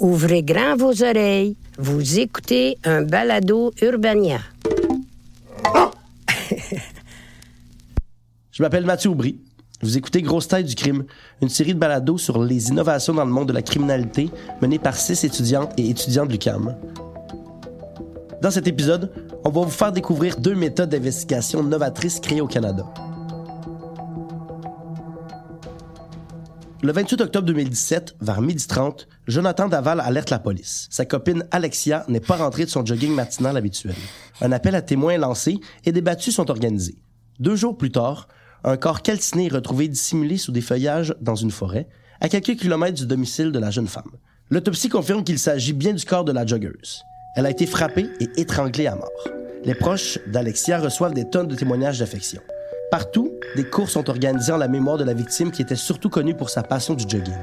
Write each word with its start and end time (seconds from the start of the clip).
Ouvrez 0.00 0.42
grand 0.42 0.76
vos 0.76 1.02
oreilles. 1.02 1.56
Vous 1.76 2.18
écoutez 2.18 2.78
un 2.84 3.02
balado 3.02 3.72
Urbania. 3.82 4.40
Je 8.52 8.62
m'appelle 8.62 8.86
Mathieu 8.86 9.10
Aubry. 9.10 9.38
Vous 9.80 9.96
écoutez 9.96 10.22
Grosse 10.22 10.48
Taille 10.48 10.64
du 10.64 10.74
crime, 10.74 11.04
une 11.40 11.48
série 11.48 11.72
de 11.74 11.78
balados 11.78 12.18
sur 12.18 12.42
les 12.42 12.68
innovations 12.68 13.14
dans 13.14 13.24
le 13.24 13.30
monde 13.30 13.46
de 13.46 13.52
la 13.52 13.62
criminalité 13.62 14.28
menée 14.60 14.80
par 14.80 14.96
six 14.96 15.22
étudiants 15.22 15.68
et 15.76 15.88
étudiants 15.88 16.26
de 16.26 16.32
l'UQAM. 16.32 16.74
Dans 18.42 18.50
cet 18.50 18.66
épisode, 18.66 19.12
on 19.44 19.50
va 19.50 19.60
vous 19.62 19.70
faire 19.70 19.92
découvrir 19.92 20.36
deux 20.36 20.54
méthodes 20.54 20.90
d'investigation 20.90 21.62
novatrices 21.62 22.18
créées 22.18 22.40
au 22.40 22.48
Canada. 22.48 22.84
Le 26.80 26.92
28 26.92 27.22
octobre 27.22 27.46
2017, 27.46 28.18
vers 28.20 28.40
12h30, 28.40 29.08
Jonathan 29.26 29.66
Daval 29.66 29.98
alerte 29.98 30.30
la 30.30 30.38
police. 30.38 30.86
Sa 30.90 31.04
copine 31.04 31.44
Alexia 31.50 32.04
n'est 32.06 32.20
pas 32.20 32.36
rentrée 32.36 32.66
de 32.66 32.70
son 32.70 32.86
jogging 32.86 33.12
matinal 33.12 33.56
habituel. 33.56 33.96
Un 34.40 34.52
appel 34.52 34.76
à 34.76 34.82
témoins 34.82 35.14
est 35.14 35.18
lancé 35.18 35.58
et 35.84 35.90
des 35.90 36.02
battues 36.02 36.30
sont 36.30 36.52
organisées. 36.52 36.98
Deux 37.40 37.56
jours 37.56 37.76
plus 37.76 37.90
tard, 37.90 38.28
un 38.62 38.76
corps 38.76 39.02
calciné 39.02 39.46
est 39.46 39.52
retrouvé 39.52 39.88
dissimulé 39.88 40.36
sous 40.36 40.52
des 40.52 40.60
feuillages 40.60 41.16
dans 41.20 41.34
une 41.34 41.50
forêt, 41.50 41.88
à 42.20 42.28
quelques 42.28 42.54
kilomètres 42.54 42.98
du 42.98 43.06
domicile 43.06 43.50
de 43.50 43.58
la 43.58 43.72
jeune 43.72 43.88
femme. 43.88 44.12
L'autopsie 44.48 44.88
confirme 44.88 45.24
qu'il 45.24 45.40
s'agit 45.40 45.72
bien 45.72 45.94
du 45.94 46.04
corps 46.04 46.24
de 46.24 46.32
la 46.32 46.46
joggeuse. 46.46 47.02
Elle 47.34 47.46
a 47.46 47.50
été 47.50 47.66
frappée 47.66 48.08
et 48.20 48.40
étranglée 48.40 48.86
à 48.86 48.94
mort. 48.94 49.28
Les 49.64 49.74
proches 49.74 50.20
d'Alexia 50.28 50.78
reçoivent 50.78 51.14
des 51.14 51.28
tonnes 51.28 51.48
de 51.48 51.56
témoignages 51.56 51.98
d'affection. 51.98 52.40
Partout, 52.90 53.30
des 53.54 53.64
cours 53.64 53.90
sont 53.90 54.08
organisés 54.08 54.50
en 54.50 54.56
la 54.56 54.66
mémoire 54.66 54.96
de 54.96 55.04
la 55.04 55.12
victime 55.12 55.50
qui 55.50 55.60
était 55.60 55.76
surtout 55.76 56.08
connue 56.08 56.34
pour 56.34 56.48
sa 56.48 56.62
passion 56.62 56.94
du 56.94 57.04
jogging. 57.06 57.34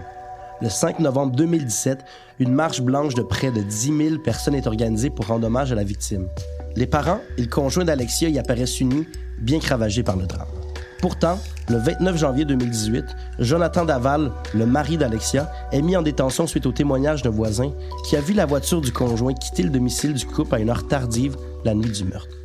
Le 0.60 0.70
5 0.70 1.00
novembre 1.00 1.36
2017, 1.36 2.00
une 2.40 2.52
marche 2.52 2.82
blanche 2.82 3.14
de 3.14 3.22
près 3.22 3.52
de 3.52 3.62
10 3.62 4.10
000 4.10 4.22
personnes 4.24 4.56
est 4.56 4.66
organisée 4.66 5.12
pour 5.12 5.28
rendre 5.28 5.46
hommage 5.46 5.72
à 5.72 5.76
la 5.76 5.84
victime. 5.84 6.28
Les 6.76 6.88
parents 6.88 7.20
et 7.38 7.42
le 7.42 7.48
conjoint 7.48 7.86
d'Alexia 7.86 8.30
y 8.30 8.40
apparaissent 8.40 8.80
unis, 8.80 9.08
bien 9.38 9.60
cravagés 9.60 10.02
par 10.02 10.18
le 10.18 10.26
drame. 10.26 10.48
Pourtant, 11.00 11.38
le 11.70 11.78
29 11.78 12.18
janvier 12.18 12.46
2018, 12.46 13.06
Jonathan 13.38 13.86
Daval, 13.86 14.32
le 14.56 14.66
mari 14.66 14.98
d'Alexia, 14.98 15.52
est 15.72 15.84
mis 15.84 15.96
en 15.96 16.02
détention 16.02 16.48
suite 16.48 16.66
au 16.66 16.72
témoignage 16.72 17.22
d'un 17.22 17.30
voisin 17.30 17.72
qui 18.08 18.16
a 18.16 18.22
vu 18.22 18.34
la 18.34 18.48
voiture 18.48 18.82
du 18.82 18.92
conjoint 18.92 19.34
quitter 19.36 19.62
le 19.62 19.70
domicile 19.70 20.16
du 20.16 20.26
couple 20.26 20.56
à 20.56 20.60
une 20.60 20.72
heure 20.72 20.88
tardive 20.88 21.38
la 21.64 21.76
nuit 21.76 21.92
du 21.92 22.04
meurtre. 22.06 22.45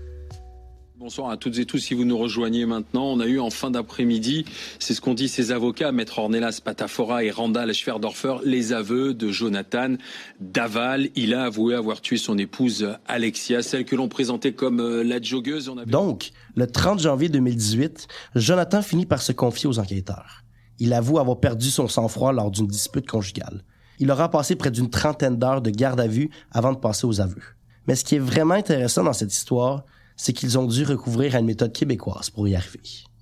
Bonsoir 1.11 1.31
à 1.31 1.37
toutes 1.37 1.59
et 1.59 1.67
tous. 1.67 1.79
Si 1.79 1.95
vous 1.95 2.05
nous 2.05 2.17
rejoignez 2.17 2.67
maintenant, 2.67 3.07
on 3.07 3.19
a 3.19 3.27
eu 3.27 3.41
en 3.41 3.51
fin 3.51 3.73
d'après-midi, 3.73 4.45
c'est 4.79 4.95
ce 4.95 5.01
qu'ont 5.01 5.13
dit 5.13 5.29
ses 5.29 5.51
avocats, 5.51 5.91
Maître 5.91 6.21
Ornelas 6.21 6.61
Patafora 6.65 7.25
et 7.25 7.33
Randall 7.33 7.75
Schwerdorfer, 7.75 8.37
les 8.45 8.73
aveux 8.73 9.13
de 9.13 9.33
Jonathan 9.33 9.97
Daval. 10.39 11.09
Il 11.17 11.35
a 11.35 11.47
avoué 11.47 11.75
avoir 11.75 12.01
tué 12.01 12.17
son 12.17 12.39
épouse 12.39 12.97
Alexia, 13.09 13.61
celle 13.65 13.87
que 13.87 13.97
l'on 13.97 14.07
présentait 14.07 14.53
comme 14.53 14.79
euh, 14.79 15.03
la 15.03 15.21
joggeuse. 15.21 15.73
Donc, 15.89 16.31
le 16.55 16.69
30 16.69 17.01
janvier 17.01 17.29
2018, 17.29 18.07
Jonathan 18.37 18.81
finit 18.81 19.05
par 19.05 19.21
se 19.21 19.33
confier 19.33 19.69
aux 19.69 19.81
enquêteurs. 19.81 20.45
Il 20.79 20.93
avoue 20.93 21.19
avoir 21.19 21.41
perdu 21.41 21.71
son 21.71 21.89
sang-froid 21.89 22.33
lors 22.33 22.53
d'une 22.53 22.69
dispute 22.69 23.09
conjugale. 23.09 23.65
Il 23.99 24.13
aura 24.13 24.31
passé 24.31 24.55
près 24.55 24.71
d'une 24.71 24.91
trentaine 24.91 25.39
d'heures 25.39 25.61
de 25.61 25.71
garde 25.71 25.99
à 25.99 26.07
vue 26.07 26.31
avant 26.53 26.73
de 26.73 26.79
passer 26.79 27.05
aux 27.05 27.21
aveux. 27.21 27.43
Mais 27.89 27.97
ce 27.97 28.05
qui 28.05 28.15
est 28.15 28.21
vraiment 28.21 28.55
intéressant 28.55 29.03
dans 29.03 29.13
cette 29.13 29.33
histoire, 29.33 29.85
c'est 30.21 30.35
qu'ils 30.35 30.59
ont 30.59 30.67
dû 30.67 30.85
recouvrir 30.85 31.35
à 31.35 31.39
une 31.39 31.47
méthode 31.47 31.73
québécoise 31.73 32.29
pour 32.29 32.47
y 32.47 32.55
arriver. 32.55 32.81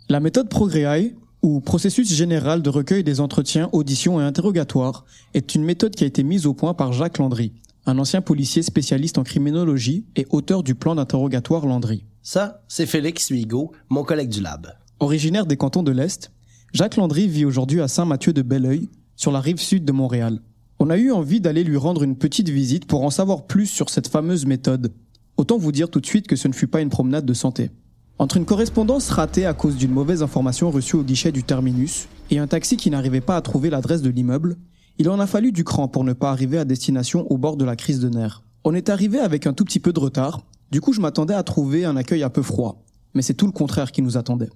La 0.09 0.19
méthode 0.19 0.49
ProGréaille, 0.49 1.15
ou 1.43 1.61
processus 1.61 2.13
général 2.13 2.61
de 2.61 2.71
recueil 2.71 3.05
des 3.05 3.21
entretiens, 3.21 3.69
auditions 3.73 4.21
et 4.21 4.25
interrogatoires, 4.25 5.05
est 5.33 5.55
une 5.55 5.63
méthode 5.63 5.95
qui 5.95 6.03
a 6.03 6.09
été 6.09 6.25
mise 6.25 6.45
au 6.45 6.55
point 6.55 6.75
par 6.75 6.93
Jacques 6.93 7.19
Landry, 7.19 7.53
un 7.87 7.99
ancien 8.01 8.21
policier 8.21 8.63
spécialiste 8.63 9.17
en 9.17 9.23
criminologie 9.23 10.07
et 10.17 10.27
auteur 10.31 10.65
du 10.65 10.75
plan 10.75 10.97
d'interrogatoire 10.97 11.67
Landry. 11.67 12.05
Ça, 12.23 12.65
c'est 12.67 12.87
Félix 12.87 13.29
Huigo, 13.29 13.71
mon 13.89 14.03
collègue 14.03 14.31
du 14.31 14.41
lab. 14.41 14.67
Originaire 14.99 15.47
des 15.47 15.57
cantons 15.57 15.85
de 15.85 15.93
l'Est, 15.93 16.33
Jacques 16.73 16.97
Landry 16.97 17.29
vit 17.29 17.45
aujourd'hui 17.45 17.81
à 17.81 17.87
Saint-Mathieu-de-Belleuil, 17.87 18.89
sur 19.15 19.31
la 19.31 19.41
rive 19.41 19.61
sud 19.61 19.85
de 19.85 19.93
Montréal. 19.93 20.41
On 20.81 20.91
a 20.91 20.97
eu 20.97 21.13
envie 21.13 21.41
d'aller 21.41 21.63
lui 21.63 21.77
rendre 21.77 22.03
une 22.03 22.17
petite 22.17 22.49
visite 22.49 22.87
pour 22.87 23.05
en 23.05 23.11
savoir 23.11 23.47
plus 23.47 23.67
sur 23.67 23.89
cette 23.89 24.09
fameuse 24.09 24.47
méthode, 24.47 24.93
Autant 25.39 25.57
vous 25.57 25.71
dire 25.71 25.89
tout 25.89 26.01
de 26.01 26.07
suite 26.07 26.27
que 26.27 26.35
ce 26.35 26.49
ne 26.49 26.53
fut 26.53 26.67
pas 26.67 26.81
une 26.81 26.89
promenade 26.89 27.25
de 27.25 27.33
santé. 27.33 27.71
Entre 28.19 28.37
une 28.37 28.45
correspondance 28.45 29.09
ratée 29.11 29.47
à 29.47 29.55
cause 29.55 29.77
d'une 29.77 29.93
mauvaise 29.93 30.25
information 30.25 30.69
reçue 30.73 30.97
au 30.97 31.05
guichet 31.05 31.31
du 31.31 31.45
terminus 31.45 32.09
et 32.33 32.41
un 32.41 32.49
taxi 32.49 32.77
qui 32.77 32.91
n'arrivait 32.91 33.21
pas 33.21 33.37
à 33.37 33.41
trouver 33.41 33.71
l'adresse 33.71 34.03
de 34.03 34.11
l'immeuble, 34.11 34.57
il 34.99 35.09
en 35.09 35.21
a 35.21 35.29
fallu 35.29 35.53
du 35.53 35.63
cran 35.63 35.87
pour 35.87 36.03
ne 36.03 36.13
pas 36.13 36.33
arriver 36.33 36.59
à 36.59 36.65
destination 36.65 37.25
au 37.31 37.39
bord 37.39 37.57
de 37.57 37.65
la 37.65 37.77
crise 37.77 38.01
de 38.01 38.09
nerfs. 38.09 38.43
On 38.65 38.75
est 38.75 38.89
arrivé 38.89 39.21
avec 39.21 39.47
un 39.47 39.53
tout 39.53 39.65
petit 39.65 39.79
peu 39.79 39.93
de 39.93 40.01
retard, 40.01 40.41
du 40.73 40.81
coup 40.81 40.93
je 40.93 41.01
m'attendais 41.01 41.35
à 41.35 41.45
trouver 41.45 41.85
un 41.85 41.97
accueil 41.97 42.25
un 42.25 42.31
peu 42.31 42.43
froid, 42.43 42.83
mais 43.15 43.23
c'est 43.23 43.35
tout 43.35 43.47
le 43.47 43.53
contraire 43.53 43.93
qui 43.93 44.03
nous 44.03 44.17
attendait. 44.17 44.51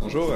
Bonjour. 0.00 0.32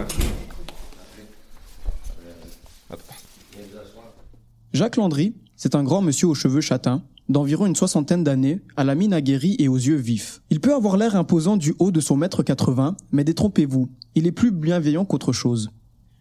Jacques 4.74 4.96
Landry, 4.96 5.34
c'est 5.62 5.74
un 5.74 5.82
grand 5.82 6.00
monsieur 6.00 6.26
aux 6.26 6.34
cheveux 6.34 6.62
châtains, 6.62 7.02
d'environ 7.28 7.66
une 7.66 7.76
soixantaine 7.76 8.24
d'années, 8.24 8.62
à 8.78 8.84
la 8.84 8.94
mine 8.94 9.12
aguerrie 9.12 9.56
et 9.58 9.68
aux 9.68 9.76
yeux 9.76 9.96
vifs. 9.96 10.40
Il 10.48 10.58
peut 10.58 10.72
avoir 10.72 10.96
l'air 10.96 11.16
imposant 11.16 11.58
du 11.58 11.74
haut 11.78 11.90
de 11.90 12.00
son 12.00 12.16
mètre 12.16 12.42
80, 12.42 12.96
mais 13.12 13.24
détrompez-vous, 13.24 13.90
il 14.14 14.26
est 14.26 14.32
plus 14.32 14.52
bienveillant 14.52 15.04
qu'autre 15.04 15.34
chose. 15.34 15.70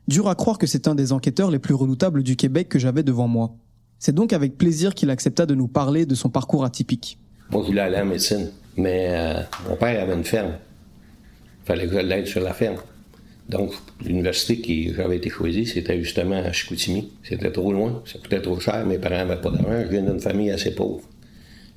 Dur 0.10 0.28
à 0.28 0.36
croire 0.36 0.58
que 0.58 0.68
c'est 0.68 0.90
un 0.90 0.94
des 0.94 1.14
enquêteurs 1.14 1.52
les 1.52 1.60
plus 1.60 1.74
redoutables 1.74 2.22
du 2.22 2.36
Québec 2.36 2.68
que 2.68 2.80
j'avais 2.80 3.02
devant 3.02 3.30
moi. 3.30 3.56
C'est 3.98 4.14
donc 4.14 4.34
avec 4.34 4.58
plaisir 4.58 4.94
qu'il 4.94 5.10
accepta 5.10 5.46
de 5.46 5.56
nous 5.56 5.70
parler 5.70 6.06
de 6.06 6.16
son 6.16 6.30
parcours 6.30 6.66
atypique. 6.66 7.18
Moi, 7.50 7.62
je 7.62 7.68
voulais 7.68 7.80
aller 7.80 8.02
en 8.02 8.08
médecine, 8.08 8.50
mais 8.76 9.08
euh, 9.12 9.42
mon 9.70 9.78
père 9.78 10.04
avait 10.04 10.16
une 10.16 10.26
ferme. 10.26 10.52
Fallait 11.64 11.88
que 11.88 12.26
sur 12.26 12.42
la 12.42 12.54
ferme. 12.54 12.76
Donc, 13.50 13.74
l'université 14.06 14.62
qui 14.62 14.94
j'avais 14.94 15.18
été 15.18 15.30
choisie, 15.30 15.66
c'était 15.66 15.98
justement 15.98 16.38
à 16.38 16.52
Chicoutimi. 16.52 17.12
C'était 17.24 17.52
trop 17.52 17.74
loin, 17.74 18.04
ça 18.06 18.20
coûtait 18.20 18.42
trop 18.42 18.60
cher, 18.60 18.86
mes 18.86 19.00
parents 19.00 19.26
n'avaient 19.26 19.42
pas 19.42 19.50
d'argent, 19.50 19.86
je 19.86 19.90
viens 19.90 20.04
d'une 20.04 20.20
famille 20.20 20.52
assez 20.52 20.76
pauvre. 20.76 21.02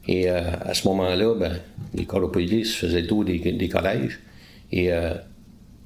Et 0.07 0.31
euh, 0.31 0.43
à 0.61 0.75
ce 0.75 0.87
moment-là, 0.89 1.35
ben, 1.35 1.53
les 1.95 2.05
police 2.05 2.75
faisaient 2.75 3.07
tout 3.07 3.25
des, 3.25 3.69
collèges. 3.71 4.21
Et 4.71 4.93
euh, 4.93 5.15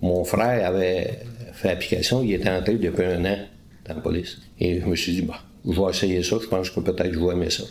mon 0.03 0.25
frère 0.25 0.67
avait 0.67 1.21
fait 1.53 1.71
application, 1.71 2.23
il 2.23 2.35
était 2.35 2.51
entré 2.51 2.75
depuis 2.75 3.05
un 3.05 3.25
an 3.25 3.39
dans 3.87 3.95
la 3.95 4.01
police. 4.01 4.39
Et 4.59 4.81
je 4.81 4.87
me 4.87 4.97
suis 4.97 5.13
dit, 5.13 5.23
bah, 5.23 5.41
je 5.65 5.81
vais 5.81 5.91
essayer 5.91 6.23
ça, 6.25 6.37
je 6.43 6.49
pense 6.49 6.69
que 6.71 6.81
peut-être 6.81 7.13
je 7.13 7.21
vais 7.21 7.33
aimer 7.33 7.51
ça. 7.51 7.63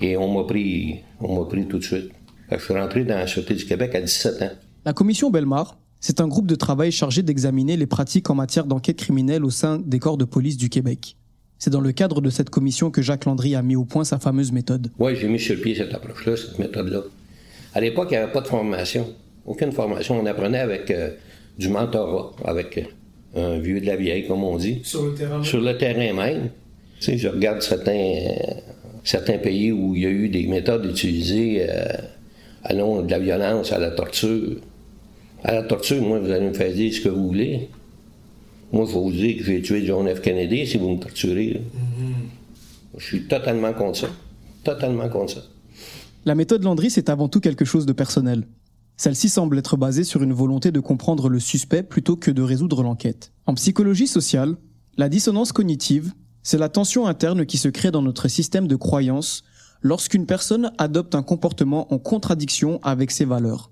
Et 0.00 0.16
on 0.16 0.32
m'a 0.32 0.44
pris, 0.44 1.00
on 1.20 1.40
m'a 1.40 1.48
pris 1.48 1.66
tout 1.66 1.78
de 1.78 1.84
suite. 1.84 2.12
je 2.48 2.58
suis 2.58 2.74
rentré 2.74 3.04
dans 3.04 3.16
la 3.16 3.26
Sûreté 3.26 3.54
du 3.54 3.66
Québec 3.66 3.92
à 3.96 4.00
17 4.00 4.42
ans. 4.42 4.50
La 4.84 4.92
commission 4.92 5.30
Belmar 5.30 5.79
c'est 6.00 6.20
un 6.20 6.28
groupe 6.28 6.46
de 6.46 6.54
travail 6.54 6.90
chargé 6.90 7.22
d'examiner 7.22 7.76
les 7.76 7.86
pratiques 7.86 8.30
en 8.30 8.34
matière 8.34 8.64
d'enquête 8.64 8.96
criminelle 8.96 9.44
au 9.44 9.50
sein 9.50 9.78
des 9.78 9.98
corps 9.98 10.16
de 10.16 10.24
police 10.24 10.56
du 10.56 10.70
Québec. 10.70 11.16
C'est 11.58 11.70
dans 11.70 11.82
le 11.82 11.92
cadre 11.92 12.22
de 12.22 12.30
cette 12.30 12.48
commission 12.48 12.90
que 12.90 13.02
Jacques 13.02 13.26
Landry 13.26 13.54
a 13.54 13.60
mis 13.60 13.76
au 13.76 13.84
point 13.84 14.02
sa 14.02 14.18
fameuse 14.18 14.50
méthode. 14.50 14.90
Oui, 14.98 15.14
j'ai 15.14 15.28
mis 15.28 15.38
sur 15.38 15.60
pied 15.60 15.74
cette 15.74 15.92
approche-là, 15.92 16.38
cette 16.38 16.58
méthode-là. 16.58 17.02
À 17.74 17.82
l'époque, 17.82 18.08
il 18.10 18.14
n'y 18.14 18.16
avait 18.16 18.32
pas 18.32 18.40
de 18.40 18.48
formation. 18.48 19.06
Aucune 19.44 19.72
formation. 19.72 20.18
On 20.18 20.24
apprenait 20.24 20.60
avec 20.60 20.90
euh, 20.90 21.10
du 21.58 21.68
mentorat, 21.68 22.32
avec 22.46 22.78
euh, 23.36 23.56
un 23.56 23.58
vieux 23.58 23.82
de 23.82 23.86
la 23.86 23.96
vieille, 23.96 24.26
comme 24.26 24.42
on 24.42 24.56
dit. 24.56 24.80
Sur 24.84 25.04
le 25.04 25.14
terrain 25.14 25.34
même? 25.34 25.44
Sur 25.44 25.60
le 25.60 25.76
terrain 25.76 26.14
même. 26.14 26.48
Tu 26.98 27.04
sais, 27.04 27.18
je 27.18 27.28
regarde 27.28 27.60
certains, 27.60 27.92
euh, 27.92 28.54
certains 29.04 29.36
pays 29.36 29.70
où 29.70 29.94
il 29.94 30.02
y 30.02 30.06
a 30.06 30.10
eu 30.10 30.30
des 30.30 30.46
méthodes 30.46 30.86
utilisées, 30.86 31.66
allant 32.64 33.02
de 33.02 33.10
la 33.10 33.18
violence 33.18 33.70
à 33.72 33.78
la 33.78 33.90
torture 33.90 34.56
à 35.44 35.54
la 35.54 35.62
torture, 35.62 36.00
moi, 36.02 36.18
vous 36.18 36.30
allez 36.30 36.48
me 36.48 36.54
faire 36.54 36.72
dire 36.72 36.92
ce 36.92 37.00
que 37.00 37.08
vous 37.08 37.26
voulez. 37.26 37.68
Moi, 38.72 38.86
je 38.86 38.92
vais 38.92 39.00
vous 39.00 39.12
dire 39.12 39.38
que 39.38 39.44
j'ai 39.44 39.62
tué 39.62 39.84
John 39.84 40.06
F. 40.08 40.20
Kennedy 40.20 40.66
si 40.66 40.78
vous 40.78 40.90
me 40.90 40.98
torturez. 40.98 41.60
Mm-hmm. 41.74 42.98
Je 42.98 43.04
suis 43.04 43.22
totalement 43.26 43.72
contre 43.72 43.98
ça. 43.98 44.08
Totalement 44.62 45.08
contre 45.08 45.34
ça. 45.34 45.42
La 46.24 46.34
méthode 46.34 46.62
Landry, 46.62 46.90
c'est 46.90 47.08
avant 47.08 47.28
tout 47.28 47.40
quelque 47.40 47.64
chose 47.64 47.86
de 47.86 47.92
personnel. 47.92 48.46
Celle-ci 48.96 49.30
semble 49.30 49.58
être 49.58 49.78
basée 49.78 50.04
sur 50.04 50.22
une 50.22 50.34
volonté 50.34 50.70
de 50.70 50.80
comprendre 50.80 51.30
le 51.30 51.40
suspect 51.40 51.82
plutôt 51.82 52.16
que 52.16 52.30
de 52.30 52.42
résoudre 52.42 52.82
l'enquête. 52.82 53.32
En 53.46 53.54
psychologie 53.54 54.06
sociale, 54.06 54.56
la 54.98 55.08
dissonance 55.08 55.52
cognitive, 55.52 56.12
c'est 56.42 56.58
la 56.58 56.68
tension 56.68 57.06
interne 57.06 57.46
qui 57.46 57.56
se 57.56 57.68
crée 57.68 57.90
dans 57.90 58.02
notre 58.02 58.28
système 58.28 58.68
de 58.68 58.76
croyance 58.76 59.42
lorsqu'une 59.80 60.26
personne 60.26 60.72
adopte 60.76 61.14
un 61.14 61.22
comportement 61.22 61.92
en 61.92 61.98
contradiction 61.98 62.78
avec 62.82 63.10
ses 63.10 63.24
valeurs. 63.24 63.70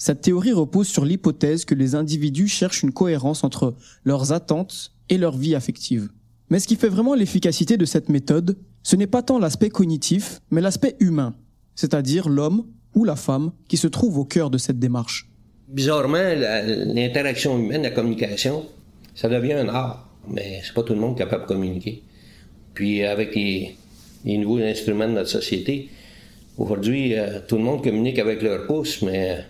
Cette 0.00 0.22
théorie 0.22 0.52
repose 0.52 0.88
sur 0.88 1.04
l'hypothèse 1.04 1.66
que 1.66 1.74
les 1.74 1.94
individus 1.94 2.48
cherchent 2.48 2.82
une 2.82 2.90
cohérence 2.90 3.44
entre 3.44 3.74
leurs 4.02 4.32
attentes 4.32 4.92
et 5.10 5.18
leur 5.18 5.36
vie 5.36 5.54
affective. 5.54 6.08
Mais 6.48 6.58
ce 6.58 6.66
qui 6.66 6.76
fait 6.76 6.88
vraiment 6.88 7.14
l'efficacité 7.14 7.76
de 7.76 7.84
cette 7.84 8.08
méthode, 8.08 8.56
ce 8.82 8.96
n'est 8.96 9.06
pas 9.06 9.22
tant 9.22 9.38
l'aspect 9.38 9.68
cognitif, 9.68 10.40
mais 10.50 10.62
l'aspect 10.62 10.96
humain, 11.00 11.34
c'est-à-dire 11.74 12.30
l'homme 12.30 12.64
ou 12.94 13.04
la 13.04 13.14
femme 13.14 13.52
qui 13.68 13.76
se 13.76 13.88
trouve 13.88 14.16
au 14.16 14.24
cœur 14.24 14.48
de 14.48 14.56
cette 14.56 14.78
démarche. 14.78 15.28
Bizarrement, 15.68 16.32
l'interaction 16.94 17.58
humaine, 17.58 17.82
la 17.82 17.90
communication, 17.90 18.64
ça 19.14 19.28
devient 19.28 19.52
un 19.52 19.68
art. 19.68 20.08
mais 20.30 20.62
c'est 20.64 20.72
pas 20.72 20.82
tout 20.82 20.94
le 20.94 21.00
monde 21.00 21.18
capable 21.18 21.42
de 21.42 21.48
communiquer. 21.48 22.02
Puis 22.72 23.04
avec 23.04 23.34
les, 23.34 23.76
nouveaux 24.24 24.62
instruments 24.62 25.08
de 25.08 25.12
notre 25.12 25.28
société, 25.28 25.90
aujourd'hui, 26.56 27.18
euh, 27.18 27.40
tout 27.46 27.58
le 27.58 27.64
monde 27.64 27.84
communique 27.84 28.18
avec 28.18 28.40
leur 28.40 28.66
pouce, 28.66 29.02
mais 29.02 29.44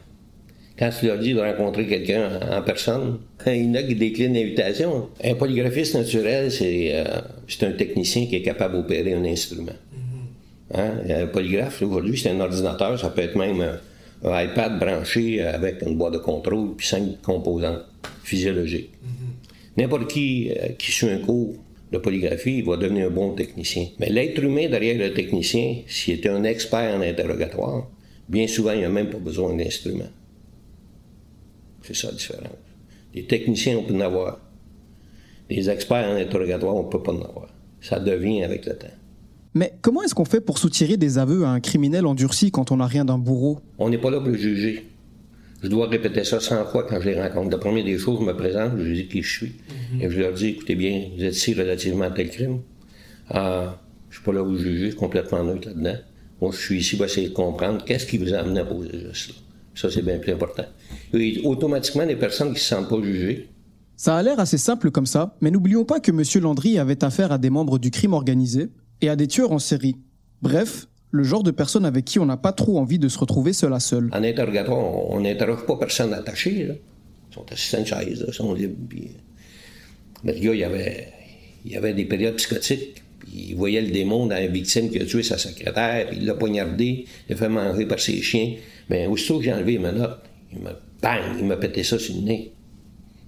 quand 0.81 0.89
tu 0.99 1.07
leur 1.07 1.19
dis 1.19 1.35
de 1.35 1.41
rencontrer 1.41 1.87
quelqu'un 1.87 2.41
en, 2.51 2.63
personne, 2.63 3.19
il 3.47 3.67
y 3.67 3.69
en 3.69 3.75
a 3.75 3.83
qui 3.83 3.95
déclinent 3.95 4.33
l'invitation. 4.33 5.11
Un 5.23 5.35
polygraphiste 5.35 5.95
naturel, 5.95 6.51
c'est 6.51 6.93
euh, 6.95 7.67
un 7.67 7.73
technicien 7.73 8.25
qui 8.25 8.37
est 8.37 8.43
capable 8.43 8.77
d'opérer 8.77 9.13
un 9.13 9.25
instrument. 9.27 9.77
Hein? 10.73 10.93
Un 11.07 11.27
polygraphe, 11.27 11.83
aujourd'hui, 11.83 12.17
c'est 12.17 12.31
un 12.31 12.41
ordinateur, 12.41 12.99
ça 12.99 13.11
peut 13.11 13.21
être 13.21 13.37
même 13.37 13.61
un, 13.61 14.43
iPad 14.43 14.79
branché 14.79 15.43
avec 15.43 15.83
une 15.83 15.97
boîte 15.97 16.15
de 16.15 16.19
contrôle 16.19 16.77
puis 16.77 16.87
cinq 16.87 17.21
composants 17.23 17.81
physiologiques. 18.25 18.91
N'importe 19.77 20.11
qui 20.11 20.51
euh, 20.51 20.69
qui 20.79 20.93
suit 20.93 21.11
un 21.11 21.19
cours 21.19 21.55
de 21.93 21.99
polygraphie, 21.99 22.59
il 22.59 22.65
va 22.65 22.77
devenir 22.77 23.09
un 23.09 23.11
bon 23.11 23.35
technicien. 23.35 23.87
Mais 23.99 24.09
l'être 24.09 24.43
humain 24.43 24.69
derrière 24.69 24.97
le 24.99 25.13
technicien, 25.13 25.77
s'il 25.87 26.15
était 26.15 26.29
un 26.31 26.45
expert 26.45 26.95
en 26.95 27.03
interrogatoire, 27.03 27.87
bien 28.29 28.47
souvent, 28.47 28.73
il 28.73 28.81
n'a 28.81 28.89
même 28.89 29.11
pas 29.11 29.19
besoin 29.19 29.55
d'instrument. 29.55 30.09
C'est 31.83 31.95
ça 31.95 32.09
la 32.09 32.15
différence. 32.15 32.47
Les 33.15 33.25
techniciens, 33.25 33.79
on 33.79 33.83
peut 33.83 33.95
en 33.95 34.01
avoir. 34.01 34.41
Les 35.49 35.69
experts 35.69 36.09
en 36.09 36.17
interrogatoire, 36.17 36.77
on 36.77 36.85
ne 36.85 36.89
peut 36.89 37.03
pas 37.03 37.13
en 37.13 37.23
avoir. 37.23 37.49
Ça 37.81 37.99
devient 37.99 38.45
avec 38.45 38.67
le 38.67 38.77
temps. 38.77 38.87
Mais 39.55 39.73
comment 39.83 40.03
est-ce 40.03 40.15
qu'on 40.15 40.25
fait 40.25 40.41
pour 40.41 40.59
soutirer 40.59 40.97
des 40.97 41.19
aveux 41.19 41.45
à 41.45 41.49
un 41.49 41.61
criminel 41.61 42.07
endurci 42.07 42.53
quand 42.53 42.71
on 42.71 42.77
n'a 42.77 42.87
rien 42.87 43.05
d'un 43.05 43.19
bourreau? 43.19 43.59
On 43.79 43.89
n'est 43.89 43.99
pas 43.99 44.11
là 44.11 44.21
pour 44.21 44.29
le 44.29 44.37
juger. 44.37 44.87
Je 45.63 45.69
dois 45.69 45.89
répéter 45.89 46.25
ça 46.25 46.41
100 46.41 46.67
fois 46.67 46.87
quand 46.89 47.01
je 47.01 47.09
les 47.11 47.21
rencontre. 47.21 47.51
La 47.51 47.59
première 47.59 47.85
des 47.85 47.99
choses, 47.99 48.21
je 48.21 48.25
me 48.25 48.35
présente, 48.35 48.79
je 48.79 48.93
dis 48.93 49.09
qui 49.09 49.23
je 49.23 49.39
suis. 49.39 49.53
Mhm. 49.93 50.03
Et 50.03 50.11
je 50.11 50.21
leur 50.21 50.33
dis, 50.33 50.49
écoutez 50.49 50.75
bien, 50.75 51.09
vous 51.17 51.25
êtes 51.25 51.35
ici 51.35 51.53
relativement 51.55 52.05
à 52.05 52.11
tel 52.11 52.31
crime. 52.31 52.61
Ah, 53.29 53.81
je 54.09 54.17
suis 54.17 54.25
pas 54.25 54.33
là 54.33 54.43
pour 54.43 54.57
juger, 54.57 54.87
je 54.87 54.91
suis 54.91 54.97
complètement 54.99 55.43
neutre 55.45 55.69
là-dedans. 55.69 55.99
Moi, 56.41 56.53
je 56.53 56.59
suis 56.59 56.79
ici 56.79 56.97
pour 56.97 57.07
essayer 57.07 57.29
de 57.29 57.35
comprendre 57.35 57.85
qu'est-ce 57.85 58.07
qui 58.07 58.19
vous 58.19 58.33
a 58.33 58.39
amené 58.39 58.61
à 58.61 58.65
poser 58.65 58.91
cela. 59.13 59.35
Ça, 59.75 59.91
c'est 59.91 60.03
bien 60.03 60.19
plus 60.19 60.33
important. 60.33 60.65
Et 61.15 61.41
automatiquement, 61.45 62.05
les 62.05 62.17
personnes 62.17 62.53
qui 62.55 62.61
se 62.61 62.67
sentent 62.67 62.89
pas 62.89 63.03
jugées. 63.03 63.49
Ça 63.97 64.17
a 64.17 64.23
l'air 64.23 64.41
assez 64.41 64.59
simple 64.59 64.91
comme 64.91 65.07
ça, 65.07 65.37
mais 65.41 65.51
n'oublions 65.51 65.85
pas 65.85 66.01
que 66.01 66.11
M. 66.11 66.23
Landry 66.43 66.79
avait 66.79 67.05
affaire 67.05 67.33
à 67.33 67.39
des 67.39 67.51
membres 67.51 67.79
du 67.79 67.91
crime 67.91 68.15
organisé 68.15 68.71
et 69.01 69.09
à 69.09 69.17
des 69.17 69.29
tueurs 69.29 69.53
en 69.53 69.59
série. 69.59 69.97
Bref, 70.43 70.87
le 71.11 71.23
genre 71.23 71.43
de 71.43 71.51
personne 71.51 71.85
avec 71.85 72.05
qui 72.05 72.19
on 72.19 72.27
n'a 72.27 72.37
pas 72.37 72.53
trop 72.53 72.79
envie 72.79 72.99
de 72.99 73.09
se 73.09 73.19
retrouver 73.19 73.53
seul 73.53 73.73
à 73.75 73.81
seul. 73.81 74.09
En 74.13 74.23
interrogatoire, 74.23 74.79
on 75.11 75.21
n'interroge 75.21 75.67
pas 75.67 75.77
personne 75.77 76.15
attaché. 76.15 76.69
Ils 77.31 77.35
sont 77.35 77.45
assis 77.53 77.77
une 77.77 77.87
chaise, 77.87 78.25
ils 78.27 78.35
sont 78.35 78.55
libres. 78.55 78.77
Mais 80.25 80.35
le 80.35 80.41
gars, 80.41 80.55
il 80.55 80.65
avait, 80.65 81.09
il 81.65 81.77
avait 81.77 81.95
des 81.95 82.05
périodes 82.05 82.37
psychotiques. 82.37 83.03
Il 83.33 83.55
voyait 83.55 83.81
le 83.81 83.91
démon 83.91 84.27
dans 84.27 84.35
la 84.35 84.47
victime 84.47 84.91
qui 84.91 84.99
a 84.99 85.05
tué 85.05 85.23
sa 85.23 85.39
secrétaire, 85.39 86.13
il 86.13 86.25
l'a 86.27 86.35
poignardé, 86.35 87.05
il 87.29 87.33
l'a 87.33 87.37
fait 87.37 87.49
manger 87.49 87.87
par 87.87 88.01
ses 88.01 88.21
chiens. 88.23 88.55
Mais 88.89 89.07
aussitôt 89.07 89.39
que 89.39 89.45
j'ai 89.45 89.53
enlevé 89.53 89.79
mes 89.79 89.93
notes, 89.93 90.21
il 90.53 90.61
m'a, 90.61 90.73
bang, 91.03 91.37
il 91.39 91.47
m'a 91.47 91.57
pété 91.57 91.83
ça 91.83 91.99
sur 91.99 92.15
le 92.15 92.23
nez. 92.23 92.53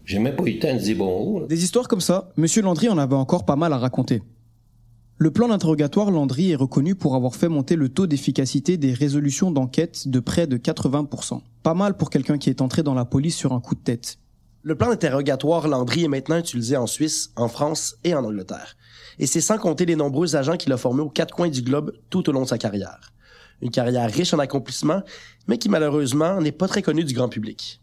J'ai 0.04 0.18
même 0.18 0.34
pas 0.34 0.44
eu 0.44 0.54
le 0.54 0.58
temps 0.58 0.74
de 0.74 0.80
dire 0.80 0.96
bon. 0.96 1.46
Des 1.46 1.62
histoires 1.62 1.86
comme 1.86 2.00
ça, 2.00 2.32
M. 2.36 2.46
Landry 2.62 2.88
en 2.88 2.98
avait 2.98 3.14
encore 3.14 3.44
pas 3.44 3.56
mal 3.56 3.72
à 3.72 3.78
raconter. 3.78 4.22
Le 5.18 5.30
plan 5.30 5.46
d'interrogatoire 5.46 6.10
Landry 6.10 6.50
est 6.50 6.56
reconnu 6.56 6.96
pour 6.96 7.14
avoir 7.14 7.36
fait 7.36 7.48
monter 7.48 7.76
le 7.76 7.88
taux 7.88 8.08
d'efficacité 8.08 8.76
des 8.76 8.92
résolutions 8.92 9.52
d'enquête 9.52 10.08
de 10.08 10.18
près 10.18 10.48
de 10.48 10.56
80%. 10.56 11.40
Pas 11.62 11.74
mal 11.74 11.96
pour 11.96 12.10
quelqu'un 12.10 12.38
qui 12.38 12.50
est 12.50 12.60
entré 12.60 12.82
dans 12.82 12.94
la 12.94 13.04
police 13.04 13.36
sur 13.36 13.52
un 13.52 13.60
coup 13.60 13.76
de 13.76 13.80
tête. 13.80 14.18
Le 14.64 14.76
plan 14.76 14.90
d'interrogatoire 14.90 15.66
Landry 15.66 16.04
est 16.04 16.08
maintenant 16.08 16.38
utilisé 16.38 16.76
en 16.76 16.86
Suisse, 16.86 17.30
en 17.34 17.48
France 17.48 17.96
et 18.04 18.14
en 18.14 18.24
Angleterre. 18.24 18.76
Et 19.18 19.26
c'est 19.26 19.40
sans 19.40 19.58
compter 19.58 19.86
les 19.86 19.96
nombreux 19.96 20.36
agents 20.36 20.56
qu'il 20.56 20.72
a 20.72 20.76
formés 20.76 21.02
aux 21.02 21.10
quatre 21.10 21.34
coins 21.34 21.48
du 21.48 21.62
globe 21.62 21.92
tout 22.10 22.28
au 22.28 22.32
long 22.32 22.42
de 22.42 22.48
sa 22.48 22.58
carrière. 22.58 23.12
Une 23.60 23.72
carrière 23.72 24.08
riche 24.08 24.32
en 24.34 24.38
accomplissements, 24.38 25.02
mais 25.48 25.58
qui 25.58 25.68
malheureusement 25.68 26.40
n'est 26.40 26.52
pas 26.52 26.68
très 26.68 26.80
connue 26.80 27.02
du 27.02 27.12
grand 27.12 27.28
public. 27.28 27.80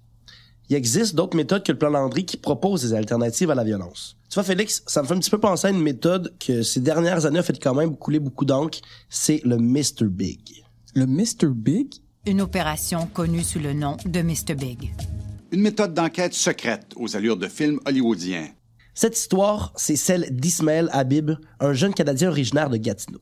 Il 0.70 0.76
existe 0.78 1.16
d'autres 1.16 1.36
méthodes 1.36 1.64
que 1.64 1.74
le 1.74 1.78
plan 1.78 1.90
Landry 1.90 2.26
qui 2.26 2.38
proposent 2.38 2.84
des 2.84 2.94
alternatives 2.94 3.52
à 3.52 3.56
la 3.56 3.66
violence. 3.66 4.16
Tu 4.30 4.36
vois, 4.36 4.44
Félix, 4.44 4.82
ça 4.88 5.02
me 5.02 5.08
fait 5.08 5.16
un 5.16 5.20
petit 5.20 5.32
peu 5.32 5.40
penser 5.40 5.68
à 5.68 5.72
une 5.72 5.82
méthode 5.82 6.34
que 6.40 6.62
ces 6.64 6.80
dernières 6.80 7.26
années 7.26 7.40
a 7.40 7.44
fait 7.44 7.62
quand 7.62 7.74
même 7.74 7.98
couler 7.98 8.20
beaucoup 8.20 8.46
d'encre. 8.46 8.80
C'est 9.10 9.42
le 9.44 9.58
Mr. 9.58 10.06
Big. 10.06 10.64
Le 10.96 11.06
Mr. 11.06 11.48
Big? 11.54 11.96
Une 12.26 12.40
opération 12.40 13.08
connue 13.08 13.44
sous 13.44 13.60
le 13.60 13.74
nom 13.74 13.98
de 14.06 14.22
Mr. 14.22 14.54
Big. 14.56 14.94
Une 15.52 15.62
méthode 15.62 15.96
d'enquête 15.96 16.36
secrète 16.36 16.94
aux 16.96 17.16
allures 17.16 17.38
de 17.38 17.48
films 17.48 17.80
hollywoodiens. 17.88 18.50
Cette 18.94 19.18
histoire, 19.18 19.74
c'est 19.76 19.96
celle 19.96 20.28
d'Ismaël 20.30 20.90
Habib, 20.92 21.32
un 21.60 21.74
jeune 21.74 21.96
Canadien 21.96 22.30
originaire 22.30 22.70
de 22.70 22.78
Gatineau. 22.78 23.20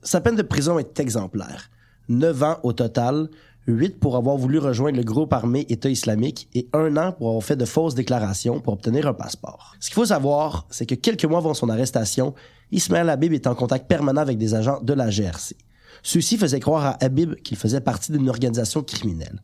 Sa 0.00 0.20
peine 0.20 0.36
de 0.36 0.42
prison 0.42 0.78
est 0.78 1.00
exemplaire. 1.00 1.68
Neuf 2.08 2.40
ans 2.44 2.58
au 2.62 2.72
total, 2.72 3.28
8 3.66 3.98
pour 3.98 4.14
avoir 4.14 4.36
voulu 4.36 4.58
rejoindre 4.58 4.96
le 4.96 5.02
groupe 5.02 5.32
armé 5.32 5.66
État 5.68 5.88
islamique 5.88 6.48
et 6.54 6.68
un 6.72 6.96
an 6.96 7.10
pour 7.10 7.30
avoir 7.30 7.42
fait 7.42 7.56
de 7.56 7.64
fausses 7.64 7.96
déclarations 7.96 8.60
pour 8.60 8.74
obtenir 8.74 9.08
un 9.08 9.14
passeport. 9.14 9.74
Ce 9.80 9.88
qu'il 9.88 9.96
faut 9.96 10.06
savoir, 10.06 10.68
c'est 10.70 10.86
que 10.86 10.94
quelques 10.94 11.24
mois 11.24 11.38
avant 11.38 11.54
son 11.54 11.68
arrestation, 11.68 12.32
Ismaël 12.70 13.10
Habib 13.10 13.32
est 13.32 13.48
en 13.48 13.56
contact 13.56 13.88
permanent 13.88 14.20
avec 14.20 14.38
des 14.38 14.54
agents 14.54 14.80
de 14.82 14.92
la 14.92 15.10
GRC. 15.10 15.56
Ceux-ci 16.04 16.38
faisaient 16.38 16.60
croire 16.60 16.86
à 16.86 17.04
Habib 17.04 17.34
qu'il 17.42 17.56
faisait 17.56 17.80
partie 17.80 18.12
d'une 18.12 18.28
organisation 18.28 18.84
criminelle. 18.84 19.42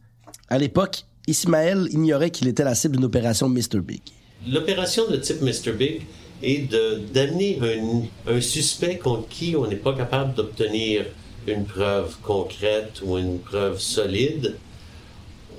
À 0.48 0.58
l'époque, 0.58 1.06
Ismaël 1.26 1.86
ignorait 1.90 2.30
qu'il 2.30 2.48
était 2.48 2.64
la 2.64 2.74
cible 2.74 2.96
d'une 2.96 3.04
opération 3.04 3.48
Mr. 3.48 3.80
Big. 3.80 4.00
L'opération 4.46 5.08
de 5.08 5.16
type 5.16 5.40
Mr. 5.40 5.72
Big 5.72 6.02
est 6.42 6.68
d'amener 7.12 7.60
un, 8.26 8.40
suspect 8.40 8.98
contre 8.98 9.28
qui 9.28 9.54
on 9.56 9.66
n'est 9.68 9.76
pas 9.76 9.94
capable 9.94 10.34
d'obtenir 10.34 11.04
une 11.46 11.64
preuve 11.64 12.16
concrète 12.22 13.00
ou 13.04 13.18
une 13.18 13.38
preuve 13.38 13.78
solide, 13.78 14.56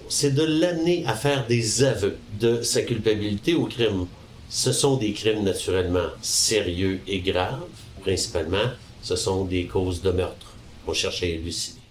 c'est 0.09 0.35
de 0.35 0.43
l'amener 0.43 1.05
à 1.05 1.13
faire 1.13 1.47
des 1.47 1.83
aveux 1.83 2.17
de 2.39 2.61
sa 2.61 2.81
culpabilité 2.81 3.53
au 3.53 3.65
crime. 3.65 4.07
Ce 4.49 4.71
sont 4.71 4.97
des 4.97 5.13
crimes 5.13 5.43
naturellement 5.43 6.09
sérieux 6.21 6.99
et 7.07 7.19
graves. 7.19 7.63
Principalement, 8.01 8.69
ce 9.01 9.15
sont 9.15 9.45
des 9.45 9.65
causes 9.65 10.01
de 10.01 10.11
meurtre. 10.11 10.53
On 10.87 10.93
cherche 10.93 11.23
à 11.23 11.27
élucider. 11.27 11.82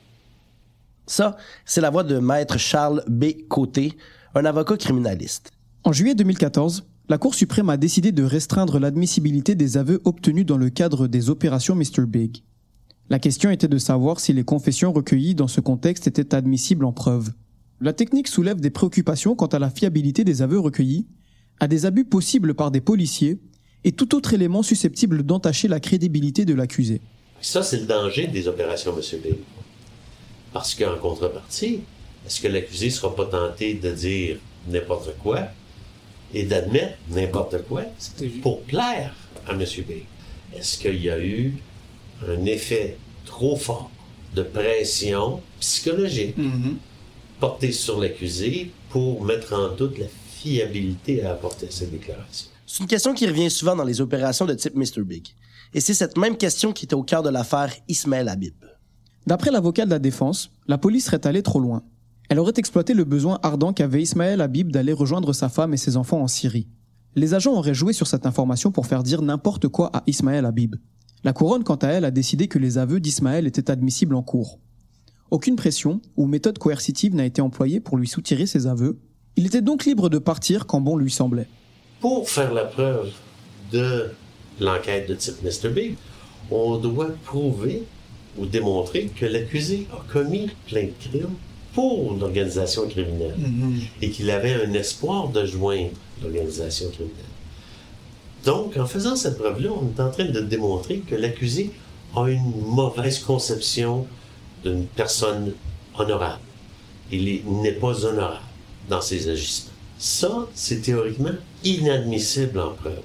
Ça, 1.12 1.36
c'est 1.66 1.82
la 1.82 1.90
voix 1.90 2.04
de 2.04 2.18
maître 2.20 2.56
Charles 2.56 3.04
B. 3.06 3.46
Côté, 3.46 3.98
un 4.34 4.46
avocat 4.46 4.78
criminaliste. 4.78 5.50
En 5.84 5.92
juillet 5.92 6.14
2014, 6.14 6.86
la 7.10 7.18
Cour 7.18 7.34
suprême 7.34 7.68
a 7.68 7.76
décidé 7.76 8.12
de 8.12 8.22
restreindre 8.22 8.78
l'admissibilité 8.78 9.54
des 9.54 9.76
aveux 9.76 10.00
obtenus 10.06 10.46
dans 10.46 10.56
le 10.56 10.70
cadre 10.70 11.08
des 11.08 11.28
opérations 11.28 11.74
Mr. 11.74 12.06
Big. 12.06 12.38
La 13.10 13.18
question 13.18 13.50
était 13.50 13.68
de 13.68 13.76
savoir 13.76 14.20
si 14.20 14.32
les 14.32 14.42
confessions 14.42 14.90
recueillies 14.90 15.34
dans 15.34 15.48
ce 15.48 15.60
contexte 15.60 16.06
étaient 16.06 16.34
admissibles 16.34 16.86
en 16.86 16.92
preuve. 16.92 17.32
La 17.82 17.92
technique 17.92 18.28
soulève 18.28 18.62
des 18.62 18.70
préoccupations 18.70 19.36
quant 19.36 19.48
à 19.48 19.58
la 19.58 19.68
fiabilité 19.68 20.24
des 20.24 20.40
aveux 20.40 20.60
recueillis, 20.60 21.08
à 21.60 21.68
des 21.68 21.84
abus 21.84 22.06
possibles 22.06 22.54
par 22.54 22.70
des 22.70 22.80
policiers 22.80 23.38
et 23.84 23.92
tout 23.92 24.14
autre 24.14 24.32
élément 24.32 24.62
susceptible 24.62 25.24
d'entacher 25.24 25.68
la 25.68 25.78
crédibilité 25.78 26.46
de 26.46 26.54
l'accusé. 26.54 27.02
Ça, 27.42 27.62
c'est 27.62 27.80
le 27.80 27.86
danger 27.86 28.28
des 28.28 28.48
opérations, 28.48 28.94
M. 28.96 29.20
B. 29.22 29.34
Parce 30.52 30.74
qu'en 30.74 30.96
contrepartie, 30.98 31.80
est-ce 32.26 32.40
que 32.40 32.48
l'accusé 32.48 32.86
ne 32.86 32.90
sera 32.90 33.14
pas 33.14 33.26
tenté 33.26 33.74
de 33.74 33.90
dire 33.90 34.38
n'importe 34.68 35.16
quoi 35.22 35.48
et 36.34 36.44
d'admettre 36.44 36.96
n'importe 37.08 37.62
quoi 37.66 37.82
pour 38.42 38.62
plaire 38.62 39.14
à 39.46 39.52
M. 39.52 39.60
B? 39.60 39.92
Est-ce 40.56 40.78
qu'il 40.78 41.02
y 41.02 41.10
a 41.10 41.18
eu 41.18 41.54
un 42.26 42.44
effet 42.44 42.96
trop 43.24 43.56
fort 43.56 43.90
de 44.34 44.42
pression 44.42 45.40
psychologique 45.60 46.38
mm-hmm. 46.38 46.74
portée 47.40 47.72
sur 47.72 47.98
l'accusé 47.98 48.70
pour 48.90 49.24
mettre 49.24 49.54
en 49.54 49.74
doute 49.74 49.98
la 49.98 50.06
fiabilité 50.38 51.22
à 51.24 51.32
apporter 51.32 51.66
cette 51.70 51.90
déclaration? 51.90 52.48
C'est 52.66 52.82
une 52.82 52.88
question 52.88 53.14
qui 53.14 53.26
revient 53.26 53.50
souvent 53.50 53.76
dans 53.76 53.84
les 53.84 54.00
opérations 54.00 54.46
de 54.46 54.54
type 54.54 54.74
Mr. 54.74 55.02
Big. 55.02 55.28
Et 55.74 55.80
c'est 55.80 55.94
cette 55.94 56.16
même 56.16 56.36
question 56.36 56.72
qui 56.72 56.84
était 56.84 56.94
au 56.94 57.02
cœur 57.02 57.22
de 57.22 57.30
l'affaire 57.30 57.74
Ismaël 57.88 58.28
Habib. 58.28 58.54
D'après 59.26 59.50
l'avocat 59.50 59.84
de 59.84 59.90
la 59.90 59.98
défense, 59.98 60.50
la 60.66 60.78
police 60.78 61.04
serait 61.04 61.26
allée 61.26 61.42
trop 61.42 61.60
loin. 61.60 61.82
Elle 62.28 62.38
aurait 62.38 62.52
exploité 62.56 62.94
le 62.94 63.04
besoin 63.04 63.38
ardent 63.42 63.72
qu'avait 63.72 64.02
Ismaël 64.02 64.40
Habib 64.40 64.72
d'aller 64.72 64.92
rejoindre 64.92 65.32
sa 65.32 65.48
femme 65.48 65.74
et 65.74 65.76
ses 65.76 65.96
enfants 65.96 66.22
en 66.22 66.28
Syrie. 66.28 66.66
Les 67.14 67.34
agents 67.34 67.54
auraient 67.54 67.74
joué 67.74 67.92
sur 67.92 68.06
cette 68.06 68.26
information 68.26 68.72
pour 68.72 68.86
faire 68.86 69.02
dire 69.02 69.22
n'importe 69.22 69.68
quoi 69.68 69.90
à 69.92 70.02
Ismaël 70.06 70.46
Habib. 70.46 70.76
La 71.24 71.32
couronne, 71.32 71.62
quant 71.62 71.76
à 71.76 71.88
elle, 71.88 72.04
a 72.04 72.10
décidé 72.10 72.48
que 72.48 72.58
les 72.58 72.78
aveux 72.78 73.00
d'Ismaël 73.00 73.46
étaient 73.46 73.70
admissibles 73.70 74.14
en 74.14 74.22
cours. 74.22 74.58
Aucune 75.30 75.56
pression 75.56 76.00
ou 76.16 76.26
méthode 76.26 76.58
coercitive 76.58 77.14
n'a 77.14 77.24
été 77.24 77.40
employée 77.40 77.80
pour 77.80 77.96
lui 77.96 78.08
soutirer 78.08 78.46
ses 78.46 78.66
aveux. 78.66 78.98
Il 79.36 79.46
était 79.46 79.62
donc 79.62 79.84
libre 79.84 80.08
de 80.08 80.18
partir 80.18 80.66
quand 80.66 80.80
bon 80.80 80.96
lui 80.96 81.10
semblait. 81.10 81.48
Pour 82.00 82.28
faire 82.28 82.52
la 82.52 82.64
preuve 82.64 83.10
de 83.72 84.10
l'enquête 84.60 85.08
de 85.08 85.14
type 85.14 85.36
Mr. 85.42 85.94
On 86.50 86.76
doit 86.78 87.10
prouver 87.24 87.84
ou 88.38 88.46
démontrer 88.46 89.10
que 89.14 89.26
l'accusé 89.26 89.86
a 89.92 90.02
commis 90.12 90.48
plein 90.66 90.84
de 90.84 90.92
crimes 91.08 91.34
pour 91.74 92.14
l'organisation 92.14 92.86
criminelle 92.88 93.34
mm-hmm. 93.38 93.82
et 94.02 94.10
qu'il 94.10 94.30
avait 94.30 94.54
un 94.64 94.72
espoir 94.74 95.28
de 95.28 95.44
joindre 95.46 95.90
l'organisation 96.22 96.90
criminelle. 96.90 97.24
Donc, 98.44 98.76
en 98.76 98.86
faisant 98.86 99.16
cette 99.16 99.38
preuve-là, 99.38 99.70
on 99.70 99.88
est 99.96 100.02
en 100.02 100.10
train 100.10 100.24
de 100.24 100.40
démontrer 100.40 100.98
que 100.98 101.14
l'accusé 101.14 101.70
a 102.16 102.28
une 102.28 102.52
mauvaise 102.60 103.20
conception 103.20 104.06
d'une 104.64 104.86
personne 104.86 105.52
honorable. 105.96 106.40
Il 107.10 107.42
n'est 107.46 107.72
pas 107.72 108.04
honorable 108.04 108.40
dans 108.88 109.00
ses 109.00 109.28
agissements. 109.28 109.72
Ça, 109.98 110.48
c'est 110.54 110.82
théoriquement 110.82 111.30
inadmissible 111.62 112.58
en 112.58 112.72
preuve. 112.72 113.02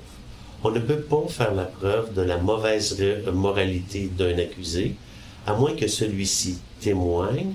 On 0.64 0.72
ne 0.72 0.80
peut 0.80 1.02
pas 1.02 1.24
faire 1.30 1.54
la 1.54 1.66
preuve 1.66 2.14
de 2.14 2.22
la 2.22 2.38
mauvaise 2.38 2.98
moralité 3.32 4.10
d'un 4.18 4.38
accusé, 4.40 4.96
à 5.48 5.54
moins 5.54 5.74
que 5.74 5.88
celui-ci 5.88 6.60
témoigne, 6.80 7.54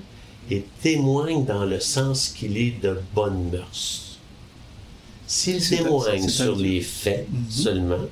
et 0.51 0.65
témoigne 0.81 1.45
dans 1.45 1.63
le 1.63 1.79
sens 1.79 2.29
qu'il 2.29 2.57
est 2.57 2.81
de 2.81 2.99
bonne 3.15 3.49
mœurs. 3.49 4.19
S'il 5.25 5.65
témoigne 5.65 6.27
sur 6.27 6.55
les 6.55 6.81
faits 6.81 7.27
mhm. 7.31 7.49
seulement, 7.49 8.05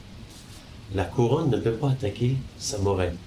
la 0.96 1.04
couronne 1.04 1.50
ne 1.50 1.58
peut 1.58 1.74
pas 1.74 1.90
attaquer 1.90 2.36
sa 2.58 2.78
moralité. 2.78 3.18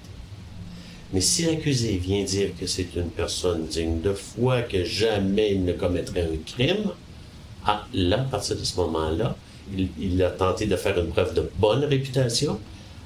Mais 1.13 1.21
si 1.21 1.43
l'accusé 1.43 1.97
vient 1.97 2.23
dire 2.23 2.49
que 2.59 2.65
c'est 2.67 2.95
une 2.95 3.09
personne 3.09 3.67
digne 3.67 4.01
de 4.01 4.13
foi, 4.13 4.63
que 4.63 4.83
jamais 4.83 5.51
il 5.53 5.63
ne 5.63 5.73
commettrait 5.73 6.23
un 6.23 6.37
crime, 6.45 6.91
ah, 7.65 7.87
là, 7.93 8.21
à 8.21 8.23
partir 8.23 8.57
de 8.57 8.63
ce 8.63 8.75
moment-là, 8.77 9.35
il, 9.99 10.21
a 10.21 10.29
tenté 10.29 10.67
de 10.67 10.75
faire 10.75 10.99
une 10.99 11.09
preuve 11.09 11.33
de 11.33 11.49
bonne 11.57 11.85
réputation, 11.85 12.59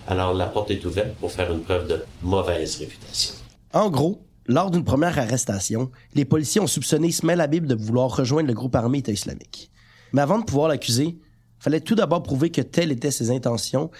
alors 0.07 0.33
la 0.33 0.47
porte 0.47 0.71
est 0.71 0.83
ouverte 0.85 1.13
pour 1.19 1.31
faire 1.31 1.51
une 1.51 1.61
preuve 1.61 1.87
de 1.87 2.03
mauvaise 2.23 2.77
réputation. 2.77 3.35
En 3.73 3.89
gros, 3.89 4.25
lors 4.47 4.71
d'une 4.71 4.83
première 4.83 5.17
arrestation, 5.19 5.91
les 6.15 6.25
policiers 6.25 6.61
ont 6.61 6.67
soupçonné 6.67 7.09
Ismaël 7.09 7.41
Habib 7.41 7.65
de 7.65 7.75
vouloir 7.75 8.15
rejoindre 8.15 8.47
le 8.47 8.53
groupe 8.53 8.75
armé 8.75 8.99
État 8.99 9.11
islamique. 9.11 9.69
Mais 10.13 10.21
avant 10.21 10.39
de 10.39 10.45
pouvoir 10.45 10.69
l'accuser, 10.69 11.05
il 11.05 11.63
fallait 11.63 11.81
tout 11.81 11.95
d'abord 11.95 12.23
prouver 12.23 12.49
que 12.49 12.61
telles 12.61 12.91
étaient 12.91 13.11
ses 13.11 13.31
intentions. 13.31 13.91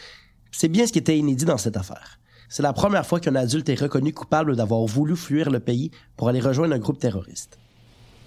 C'est 0.51 0.69
bien 0.69 0.87
ce 0.87 0.91
qui 0.91 0.99
était 0.99 1.17
inédit 1.17 1.45
dans 1.45 1.57
cette 1.57 1.77
affaire. 1.77 2.19
C'est 2.47 2.63
la 2.63 2.73
première 2.73 3.05
fois 3.05 3.19
qu'un 3.19 3.35
adulte 3.35 3.69
est 3.69 3.79
reconnu 3.79 4.11
coupable 4.11 4.55
d'avoir 4.55 4.83
voulu 4.85 5.15
fuir 5.15 5.51
le 5.51 5.59
pays 5.59 5.91
pour 6.17 6.29
aller 6.29 6.39
rejoindre 6.39 6.73
un 6.73 6.79
groupe 6.79 6.97
terroriste 6.97 7.59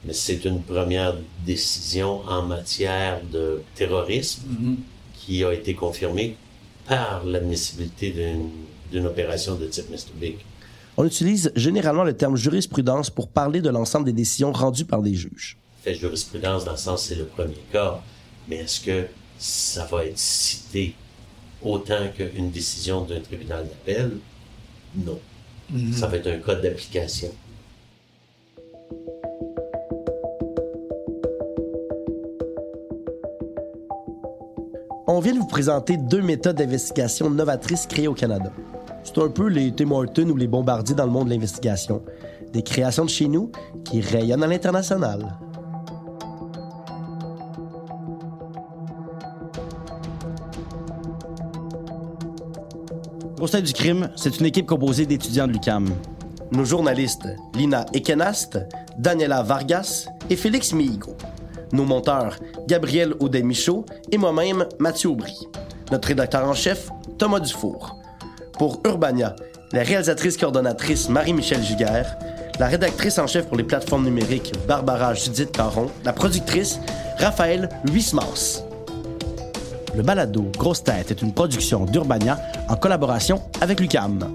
mais 0.05 0.13
c'est 0.13 0.45
une 0.45 0.63
première 0.63 1.17
décision 1.47 2.23
en 2.29 2.43
matière 2.43 3.21
de 3.33 3.63
terrorisme 3.75 4.43
mm-hmm. 4.49 4.77
qui 5.15 5.45
a 5.45 5.53
été 5.53 5.75
confirmée 5.75 6.37
par 6.87 7.25
l'admissibilité 7.25 8.13
d'une 8.91 9.07
opération 9.07 9.55
de 9.55 9.67
type 9.67 9.89
Mr. 9.91 10.13
Big. 10.17 10.37
On 10.97 11.05
utilise 11.05 11.53
généralement 11.57 12.05
le 12.05 12.15
terme 12.15 12.37
jurisprudence 12.37 13.11
pour 13.11 13.29
parler 13.29 13.61
de 13.61 13.71
l'ensemble 13.71 14.05
des 14.05 14.13
décisions 14.13 14.53
rendues 14.53 14.85
par 14.85 15.03
des 15.03 15.15
juges. 15.15 15.57
Fait 15.83 15.95
jurisprudence 15.95 16.65
dans 16.65 16.73
le 16.73 16.77
sens 16.77 17.07
c'est 17.07 17.15
le 17.15 17.25
premier 17.25 17.63
cas, 17.73 18.01
mais 18.49 18.57
est-ce 18.57 18.81
que 18.81 19.07
ça 19.39 19.85
va 19.87 20.05
être 20.05 20.19
cité 20.19 20.95
autant 21.63 22.09
qu'une 22.17 22.51
décision 22.51 23.05
d'un 23.05 23.21
tribunal 23.21 23.67
d'appel? 23.67 24.13
Non. 24.95 25.19
Mm-hmm. 25.73 25.93
Ça 25.95 26.07
va 26.07 26.17
être 26.19 26.27
un 26.29 26.39
code 26.39 26.63
d'application. 26.63 27.31
on 35.15 35.21
vient 35.21 35.35
de 35.35 35.39
vous 35.39 35.47
présenter 35.47 35.97
deux 35.97 36.23
méthodes 36.23 36.57
d'investigation 36.57 37.29
novatrices 37.29 37.87
créées 37.87 38.09
au 38.09 38.15
Canada. 38.15 38.51
C'est 39.05 39.19
un 39.19 39.29
peu 39.29 39.49
les 39.49 39.73
Tim 39.73 39.91
Hortons 39.91 40.29
ou 40.29 40.37
les 40.37 40.47
bombardiers 40.47 40.95
dans 40.95 41.05
le 41.05 41.11
monde 41.11 41.27
de 41.27 41.35
l'investigation. 41.35 42.03
Des 42.53 42.63
créations 42.63 43.05
de 43.05 43.11
chez 43.11 43.29
nous 43.29 43.51
qui 43.85 44.01
rayonnent 44.01 44.43
à 44.43 44.47
l'international. 44.47 45.39
Au 53.41 53.61
du 53.61 53.73
crime, 53.73 54.09
c'est 54.15 54.39
une 54.39 54.47
équipe 54.47 54.67
composée 54.67 55.05
d'étudiants 55.05 55.49
de 55.49 55.53
l'UCAM. 55.53 55.89
Nos 56.53 56.65
journalistes, 56.65 57.27
Lina 57.55 57.87
Ekenast, 57.93 58.59
Daniela 58.99 59.43
Vargas 59.43 60.07
et 60.31 60.37
Félix 60.37 60.73
Mihigo 60.73 61.17
nos 61.73 61.85
monteurs 61.85 62.37
Gabriel 62.67 63.15
Audet-Michaud 63.19 63.85
et 64.11 64.19
moi-même 64.19 64.67
Mathieu 64.79 65.11
Aubry. 65.11 65.37
Notre 65.91 66.09
rédacteur 66.09 66.47
en 66.47 66.55
chef, 66.55 66.89
Thomas 67.19 67.41
Dufour. 67.41 68.02
Pour 68.59 68.81
Urbania, 68.87 69.35
la 69.73 69.83
réalisatrice 69.83 70.37
coordonnatrice 70.37 71.09
Marie-Michel 71.09 71.63
Giguère, 71.63 72.17
la 72.59 72.67
rédactrice 72.67 73.19
en 73.19 73.27
chef 73.27 73.47
pour 73.47 73.57
les 73.57 73.65
plateformes 73.65 74.05
numériques 74.05 74.53
Barbara 74.69 75.15
Judith 75.15 75.53
Caron, 75.53 75.91
la 76.05 76.13
productrice 76.13 76.79
Raphaël 77.19 77.69
Huismas. 77.91 78.63
Le 79.95 80.03
balado 80.03 80.51
Grosse 80.57 80.85
Tête 80.85 81.11
est 81.11 81.23
une 81.23 81.33
production 81.33 81.85
d'Urbania 81.85 82.39
en 82.69 82.77
collaboration 82.77 83.43
avec 83.61 83.81
Lucam. 83.81 84.35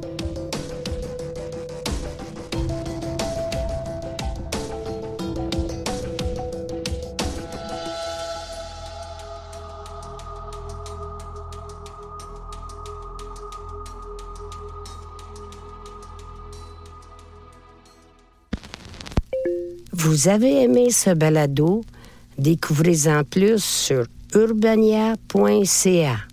Vous 20.08 20.30
avez 20.30 20.64
aimé 20.64 20.90
ce 20.90 21.10
balado? 21.10 21.84
Découvrez-en 22.38 23.26
plus 23.26 23.62
sur 23.62 24.06
urbania.ca. 24.34 26.27